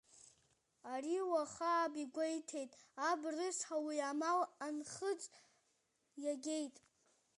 Ари 0.93 1.17
Уаха 1.31 1.71
аб 1.83 1.93
игәеиҭеит, 2.03 2.71
аб 3.09 3.21
рыцҳа, 3.35 3.77
уи 3.85 3.97
амал 4.09 4.39
анхыҵ, 4.65 5.21
иагеит. 6.23 6.75